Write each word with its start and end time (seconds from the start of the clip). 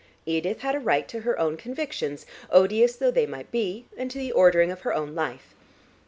Edith 0.25 0.61
had 0.61 0.73
a 0.73 0.79
right 0.79 1.07
to 1.09 1.19
her 1.19 1.37
own 1.39 1.57
convictions, 1.57 2.25
odious 2.49 2.95
though 2.95 3.11
they 3.11 3.27
might 3.27 3.51
be, 3.51 3.85
and 3.95 4.09
to 4.09 4.17
the 4.17 4.31
ordering 4.31 4.71
of 4.71 4.81
her 4.81 4.95
own 4.95 5.13
life. 5.13 5.53